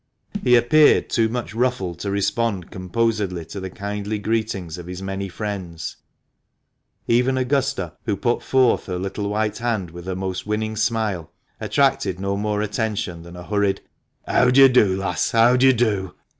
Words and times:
He 0.43 0.55
appeared 0.55 1.11
too 1.11 1.29
much 1.29 1.53
ruffled 1.53 1.99
to 1.99 2.09
respond 2.09 2.71
composedly 2.71 3.45
to 3.45 3.59
the 3.59 3.69
kindly 3.69 4.17
greetings 4.17 4.79
of 4.79 4.87
his 4.87 4.99
many 4.99 5.29
friends; 5.29 5.97
even 7.07 7.37
Augusta, 7.37 7.93
who 8.05 8.17
put 8.17 8.41
forth 8.41 8.87
her 8.87 8.97
little 8.97 9.29
white 9.29 9.59
hand 9.59 9.91
with 9.91 10.05
her 10.07 10.15
most 10.15 10.47
winning 10.47 10.75
smile, 10.75 11.31
attracted 11.59 12.19
no 12.19 12.35
more 12.35 12.63
attention 12.63 13.21
than 13.21 13.35
a 13.35 13.43
hurried 13.43 13.81
"How 14.25 14.49
d'ye 14.49 14.69
do, 14.69 14.97
lass? 14.97 15.29
How 15.29 15.55
d'ye 15.55 15.71
do?" 15.71 16.15